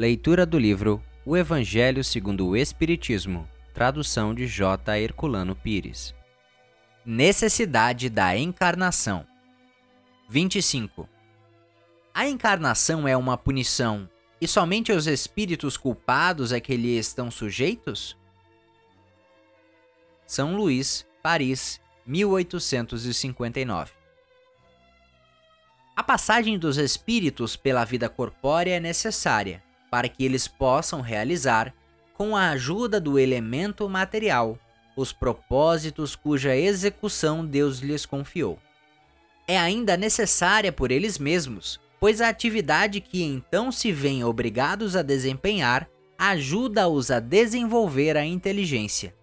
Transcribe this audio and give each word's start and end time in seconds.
Leitura 0.00 0.46
do 0.46 0.58
livro 0.58 1.04
O 1.26 1.36
Evangelho 1.36 2.02
segundo 2.02 2.48
o 2.48 2.56
Espiritismo, 2.56 3.46
tradução 3.74 4.34
de 4.34 4.46
J. 4.46 4.98
Herculano 4.98 5.54
Pires. 5.54 6.14
Necessidade 7.04 8.08
da 8.08 8.34
encarnação. 8.34 9.26
25. 10.26 11.06
A 12.14 12.26
encarnação 12.26 13.06
é 13.06 13.14
uma 13.14 13.36
punição 13.36 14.08
e 14.40 14.48
somente 14.48 14.90
os 14.90 15.06
espíritos 15.06 15.76
culpados 15.76 16.50
é 16.50 16.60
que 16.60 16.78
lhe 16.78 16.96
estão 16.96 17.30
sujeitos? 17.30 18.16
São 20.26 20.56
Luís, 20.56 21.06
Paris, 21.22 21.78
1859. 22.06 23.92
A 25.94 26.02
passagem 26.02 26.58
dos 26.58 26.78
espíritos 26.78 27.54
pela 27.54 27.84
vida 27.84 28.08
corpórea 28.08 28.76
é 28.76 28.80
necessária 28.80 29.62
para 29.90 30.08
que 30.08 30.24
eles 30.24 30.46
possam 30.46 31.00
realizar, 31.00 31.74
com 32.14 32.36
a 32.36 32.50
ajuda 32.50 33.00
do 33.00 33.18
elemento 33.18 33.88
material, 33.88 34.58
os 34.96 35.12
propósitos 35.12 36.14
cuja 36.14 36.54
execução 36.54 37.44
Deus 37.44 37.78
lhes 37.78 38.06
confiou. 38.06 38.58
É 39.48 39.58
ainda 39.58 39.96
necessária 39.96 40.70
por 40.70 40.90
eles 40.90 41.18
mesmos, 41.18 41.80
pois 41.98 42.20
a 42.20 42.28
atividade 42.28 43.00
que 43.00 43.22
então 43.22 43.72
se 43.72 43.90
veem 43.90 44.22
obrigados 44.22 44.94
a 44.94 45.02
desempenhar 45.02 45.88
ajuda-os 46.20 47.10
a 47.10 47.18
desenvolver 47.18 48.14
a 48.14 48.26
inteligência. 48.26 49.14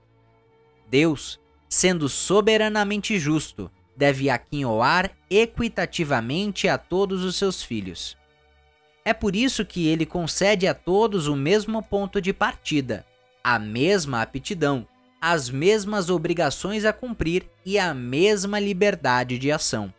Deus, 0.90 1.40
sendo 1.70 2.10
soberanamente 2.10 3.20
justo, 3.20 3.70
deve 3.96 4.32
aquinhoar 4.32 5.12
equitativamente 5.30 6.68
a 6.68 6.76
todos 6.76 7.24
os 7.24 7.36
seus 7.36 7.62
filhos. 7.62 8.18
É 9.08 9.14
por 9.14 9.38
isso 9.38 9.64
que 9.64 9.88
ele 9.88 10.06
concede 10.06 10.68
a 10.68 10.74
todos 10.74 11.28
o 11.28 11.36
mesmo 11.38 11.82
ponto 11.82 12.20
de 12.20 12.34
partida, 12.34 13.06
a 13.42 13.58
mesma 13.58 14.22
aptidão, 14.22 14.86
as 15.22 15.50
mesmas 15.50 16.10
obrigações 16.10 16.84
a 16.84 16.92
cumprir 16.92 17.50
e 17.66 17.80
a 17.80 17.94
mesma 17.94 18.60
liberdade 18.60 19.40
de 19.40 19.50
ação. 19.50 19.94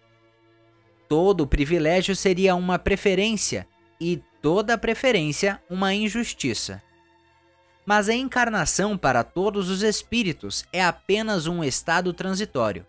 Todo 1.08 1.46
privilégio 1.46 2.14
seria 2.14 2.54
uma 2.54 2.78
preferência 2.78 3.66
e 3.98 4.22
toda 4.42 4.76
preferência 4.76 5.58
uma 5.70 5.94
injustiça. 5.94 6.82
Mas 7.86 8.10
a 8.10 8.14
encarnação 8.14 8.98
para 8.98 9.24
todos 9.24 9.70
os 9.70 9.82
espíritos 9.82 10.66
é 10.70 10.84
apenas 10.84 11.46
um 11.46 11.64
estado 11.64 12.12
transitório 12.12 12.84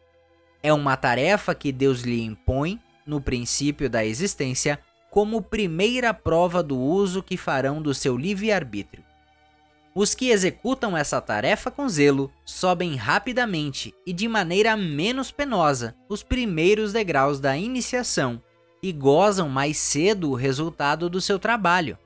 é 0.62 0.74
uma 0.74 0.98
tarefa 0.98 1.56
que 1.56 1.72
Deus 1.72 2.02
lhe 2.02 2.22
impõe, 2.22 2.80
no 3.06 3.22
princípio 3.22 3.90
da 3.90 4.06
existência, 4.06 4.80
como 5.10 5.42
primeira 5.42 6.14
prova 6.14 6.62
do 6.62 6.78
uso 6.78 7.24
que 7.24 7.38
farão 7.38 7.82
do 7.82 7.94
seu 7.94 8.16
livre-arbítrio. 8.16 9.04
Os 9.96 10.14
que 10.14 10.30
executam 10.30 10.96
essa 10.96 11.20
tarefa 11.20 11.72
com 11.72 11.90
zelo 11.90 12.32
sobem 12.46 12.96
rapidamente 12.96 13.94
e 14.06 14.14
de 14.14 14.28
maneira 14.28 14.78
menos 14.78 15.32
penosa 15.32 15.96
os 16.08 16.22
primeiros 16.22 16.94
degraus 16.94 17.40
da 17.40 17.58
iniciação 17.58 18.42
e 18.82 18.92
gozam 18.92 19.50
mais 19.50 19.78
cedo 19.78 20.30
o 20.30 20.36
resultado 20.36 21.10
do 21.10 21.20
seu 21.20 21.40
trabalho. 21.40 21.98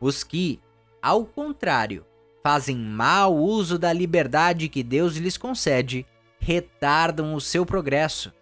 Os 0.00 0.22
que, 0.22 0.60
ao 1.02 1.24
contrário, 1.24 2.04
fazem 2.42 2.76
mau 2.76 3.36
uso 3.36 3.78
da 3.78 3.92
liberdade 3.92 4.68
que 4.68 4.82
Deus 4.82 5.16
lhes 5.16 5.36
concede, 5.36 6.06
retardam 6.38 7.34
o 7.34 7.40
seu 7.40 7.66
progresso. 7.66 8.32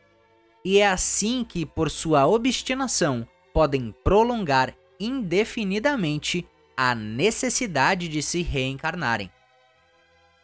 E 0.64 0.78
é 0.78 0.88
assim 0.88 1.44
que, 1.44 1.64
por 1.64 1.90
sua 1.90 2.26
obstinação, 2.26 3.26
podem 3.56 3.90
prolongar 4.04 4.74
indefinidamente 5.00 6.46
a 6.76 6.94
necessidade 6.94 8.06
de 8.06 8.22
se 8.22 8.42
reencarnarem. 8.42 9.32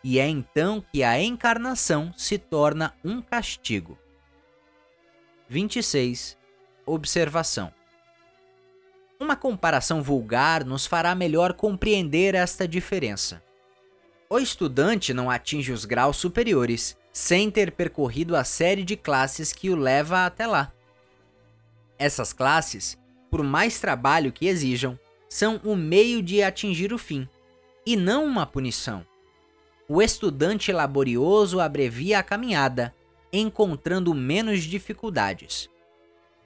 E 0.02 0.18
é 0.18 0.27
então 0.27 0.82
que 0.91 1.02
a 1.02 1.22
encarnação 1.22 2.10
se 2.16 2.38
torna 2.38 2.96
um 3.05 3.20
castigo. 3.20 3.98
26. 5.46 6.39
Observação. 6.86 7.70
Uma 9.20 9.36
comparação 9.36 10.02
vulgar 10.02 10.64
nos 10.64 10.86
fará 10.86 11.14
melhor 11.14 11.52
compreender 11.52 12.34
esta 12.34 12.67
diferença. 12.67 13.42
O 14.30 14.39
estudante 14.39 15.12
não 15.12 15.30
atinge 15.30 15.70
os 15.70 15.84
graus 15.84 16.17
superiores 16.17 16.96
sem 17.12 17.50
ter 17.50 17.73
percorrido 17.73 18.34
a 18.34 18.42
série 18.42 18.83
de 18.83 18.96
classes 18.96 19.52
que 19.52 19.68
o 19.68 19.77
leva 19.77 20.24
até 20.24 20.46
lá. 20.46 20.73
Essas 21.98 22.33
classes, 22.33 22.98
por 23.32 23.42
mais 23.42 23.80
trabalho 23.80 24.30
que 24.30 24.46
exijam, 24.46 24.98
são 25.26 25.58
o 25.64 25.74
meio 25.74 26.22
de 26.22 26.42
atingir 26.42 26.92
o 26.92 26.98
fim, 26.98 27.26
e 27.86 27.96
não 27.96 28.26
uma 28.26 28.44
punição. 28.44 29.06
O 29.88 30.02
estudante 30.02 30.70
laborioso 30.70 31.58
abrevia 31.58 32.18
a 32.18 32.22
caminhada, 32.22 32.94
encontrando 33.32 34.12
menos 34.12 34.62
dificuldades. 34.64 35.70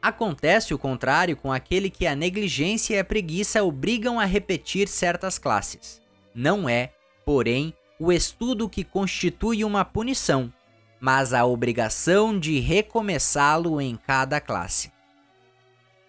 Acontece 0.01 0.73
o 0.73 0.79
contrário 0.79 1.37
com 1.37 1.53
aquele 1.53 1.91
que 1.91 2.07
a 2.07 2.15
negligência 2.15 2.95
e 2.95 2.99
a 3.01 3.05
preguiça 3.05 3.65
obrigam 3.65 4.21
a 4.21 4.25
repetir 4.25 4.87
certas 4.87 5.41
classes. 5.41 6.01
Não 6.33 6.69
é, 6.69 6.93
porém, 7.25 7.75
o 7.99 8.13
estudo 8.13 8.69
que 8.69 8.85
constitui 8.85 9.65
uma 9.65 9.85
punição, 9.85 10.53
mas 11.01 11.35
a 11.35 11.45
obrigação 11.45 12.39
de 12.39 12.61
recomeçá-lo 12.61 13.81
em 13.81 13.97
cada 13.97 14.41
classe. 14.41 14.95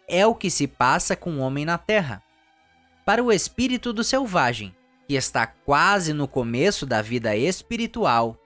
É 0.08 0.26
o 0.26 0.34
que 0.34 0.50
se 0.50 0.68
passa 0.68 1.16
com 1.18 1.32
o 1.32 1.40
homem 1.40 1.66
na 1.66 1.78
Terra. 1.78 2.24
Para 3.06 3.22
o 3.22 3.32
espírito 3.32 3.92
do 3.92 4.04
selvagem, 4.04 4.74
que 5.06 5.16
está 5.16 5.46
quase 5.46 6.14
no 6.14 6.28
começo 6.28 6.86
da 6.86 7.02
vida 7.02 7.36
espiritual, 7.36 8.38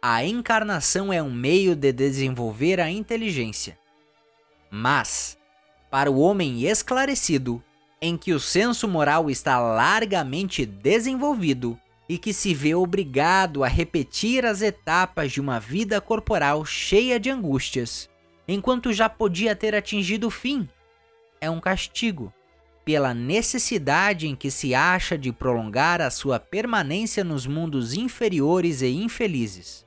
a 0.00 0.24
encarnação 0.24 1.12
é 1.12 1.22
um 1.22 1.30
meio 1.30 1.76
de 1.76 1.92
desenvolver 1.92 2.80
a 2.80 2.90
inteligência. 2.90 3.78
Mas, 4.70 5.36
para 5.90 6.10
o 6.10 6.18
homem 6.20 6.64
esclarecido, 6.64 7.62
em 8.00 8.16
que 8.16 8.32
o 8.32 8.40
senso 8.40 8.88
moral 8.88 9.28
está 9.28 9.58
largamente 9.58 10.64
desenvolvido, 10.64 11.78
e 12.08 12.18
que 12.18 12.32
se 12.32 12.52
vê 12.54 12.74
obrigado 12.74 13.62
a 13.62 13.68
repetir 13.68 14.44
as 14.44 14.62
etapas 14.62 15.30
de 15.30 15.40
uma 15.40 15.60
vida 15.60 16.00
corporal 16.00 16.64
cheia 16.64 17.20
de 17.20 17.30
angústias, 17.30 18.08
enquanto 18.48 18.92
já 18.92 19.08
podia 19.08 19.54
ter 19.54 19.76
atingido 19.76 20.26
o 20.26 20.30
fim. 20.30 20.68
É 21.40 21.48
um 21.48 21.58
castigo 21.58 22.32
pela 22.84 23.14
necessidade 23.14 24.26
em 24.26 24.34
que 24.34 24.50
se 24.50 24.74
acha 24.74 25.16
de 25.16 25.32
prolongar 25.32 26.00
a 26.00 26.10
sua 26.10 26.38
permanência 26.38 27.22
nos 27.24 27.46
mundos 27.46 27.94
inferiores 27.94 28.82
e 28.82 28.88
infelizes. 28.88 29.86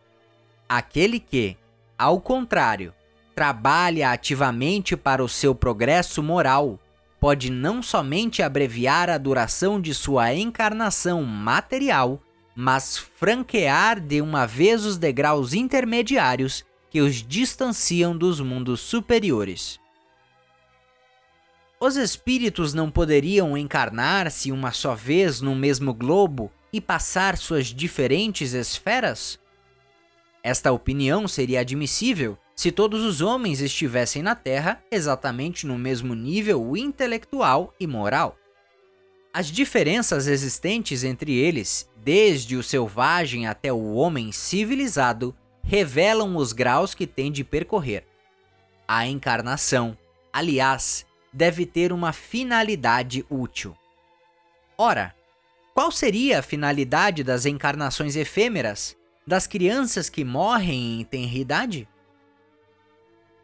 Aquele 0.68 1.20
que, 1.20 1.58
ao 1.98 2.20
contrário, 2.20 2.94
trabalha 3.36 4.12
ativamente 4.12 4.96
para 4.96 5.24
o 5.24 5.30
seu 5.30 5.54
progresso 5.54 6.24
moral, 6.24 6.80
pode 7.20 7.52
não 7.52 7.84
somente 7.84 8.42
abreviar 8.42 9.10
a 9.10 9.18
duração 9.18 9.80
de 9.80 9.94
sua 9.94 10.34
encarnação 10.34 11.24
material, 11.24 12.22
mas 12.56 12.98
franquear 12.98 14.00
de 14.00 14.22
uma 14.22 14.46
vez 14.46 14.86
os 14.86 14.98
degraus 14.98 15.54
intermediários 15.54 16.64
que 16.90 17.02
os 17.02 17.16
distanciam 17.16 18.16
dos 18.16 18.40
mundos 18.40 18.82
superiores. 18.82 19.83
Os 21.86 21.98
espíritos 21.98 22.74
não 22.74 22.90
poderiam 22.90 23.58
encarnar-se 23.58 24.54
uma 24.54 24.72
só 24.72 24.96
vez 24.96 25.42
no 25.42 25.54
mesmo 25.54 25.94
globo 25.94 26.50
e 26.72 26.80
passar 26.80 27.36
suas 27.36 27.66
diferentes 27.66 28.54
esferas? 28.54 29.38
Esta 30.42 30.72
opinião 30.72 31.28
seria 31.28 31.60
admissível 31.60 32.38
se 32.56 32.72
todos 32.72 33.04
os 33.04 33.20
homens 33.20 33.60
estivessem 33.60 34.24
na 34.24 34.34
Terra 34.34 34.82
exatamente 34.90 35.68
no 35.68 35.78
mesmo 35.78 36.16
nível 36.16 36.78
intelectual 36.78 37.74
e 37.78 37.86
moral. 37.86 38.38
As 39.34 39.48
diferenças 39.48 40.26
existentes 40.26 41.04
entre 41.04 41.34
eles, 41.34 41.92
desde 41.98 42.56
o 42.56 42.64
selvagem 42.64 43.46
até 43.46 43.74
o 43.74 43.96
homem 43.96 44.32
civilizado, 44.32 45.36
revelam 45.62 46.38
os 46.38 46.54
graus 46.54 46.96
que 46.96 47.06
tem 47.06 47.30
de 47.30 47.44
percorrer. 47.44 48.08
A 48.88 49.06
encarnação, 49.06 49.98
aliás, 50.32 51.06
deve 51.34 51.66
ter 51.66 51.92
uma 51.92 52.14
finalidade 52.14 53.26
útil. 53.30 53.76
Ora, 54.78 55.16
qual 55.74 55.92
seria 55.92 56.40
a 56.40 56.44
finalidade 56.44 57.24
das 57.24 57.46
encarnações 57.46 58.16
efêmeras, 58.16 58.96
das 59.26 59.48
crianças 59.48 60.10
que 60.10 60.24
morrem 60.24 61.02
em 61.02 61.04
tenridade? 61.04 61.88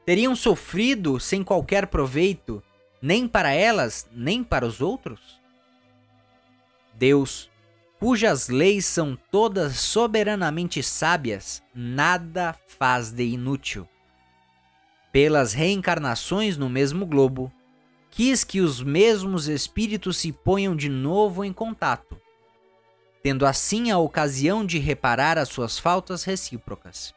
teriam 0.10 0.36
sofrido 0.36 1.20
sem 1.20 1.44
qualquer 1.44 1.86
proveito, 1.86 2.64
nem 3.00 3.28
para 3.28 3.52
elas, 3.52 4.10
nem 4.12 4.44
para 4.44 4.66
os 4.66 4.82
outros? 4.82 5.40
Deus, 6.96 7.48
cujas 8.00 8.48
leis 8.50 8.88
são 8.88 9.16
todas 9.30 9.76
soberanamente 9.76 10.82
sábias, 10.82 11.62
nada 11.76 12.56
faz 12.68 13.12
de 13.12 13.24
inútil. 13.24 13.88
Pelas 15.12 15.54
reencarnações 15.54 16.58
no 16.58 16.68
mesmo 16.68 17.06
globo, 17.06 17.54
quis 18.12 18.44
que 18.44 18.62
os 18.62 18.82
mesmos 18.82 19.48
espíritos 19.48 20.18
se 20.18 20.32
ponham 20.32 20.76
de 20.76 20.90
novo 20.90 21.44
em 21.44 21.54
contato, 21.54 22.18
tendo 23.22 23.46
assim 23.46 23.92
a 23.92 23.98
ocasião 23.98 24.66
de 24.66 24.80
reparar 24.80 25.38
as 25.38 25.50
suas 25.50 25.78
faltas 25.78 26.24
recíprocas. 26.24 27.14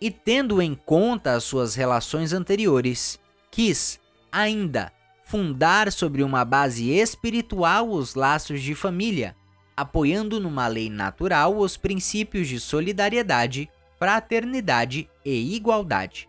E 0.00 0.10
tendo 0.10 0.62
em 0.62 0.74
conta 0.74 1.32
as 1.34 1.44
suas 1.44 1.74
relações 1.74 2.32
anteriores, 2.32 3.18
quis, 3.50 3.98
ainda, 4.30 4.92
fundar 5.24 5.90
sobre 5.92 6.22
uma 6.22 6.44
base 6.44 6.90
espiritual 6.90 7.90
os 7.90 8.14
laços 8.14 8.62
de 8.62 8.74
família, 8.74 9.34
apoiando 9.76 10.40
numa 10.40 10.66
lei 10.66 10.88
natural 10.88 11.56
os 11.58 11.76
princípios 11.76 12.48
de 12.48 12.58
solidariedade, 12.58 13.68
fraternidade 13.98 15.08
e 15.24 15.54
igualdade. 15.54 16.28